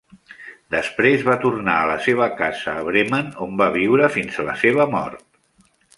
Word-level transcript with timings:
Després, 0.75 1.25
va 1.27 1.35
tornar 1.43 1.75
a 1.81 1.83
la 1.91 1.99
seva 2.07 2.29
casa 2.39 2.73
a 2.77 2.85
Bremen, 2.89 3.29
on 3.47 3.53
va 3.63 3.69
viure 3.79 4.11
fins 4.19 4.41
la 4.49 4.57
seva 4.63 4.89
mort. 4.95 5.27